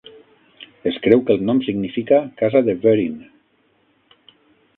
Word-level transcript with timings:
Es 0.91 0.95
creu 1.03 1.21
que 1.27 1.35
el 1.39 1.45
nom 1.49 1.59
significa 1.67 2.21
"Casa 2.41 2.63
de 2.71 2.77
Werin". 2.87 3.21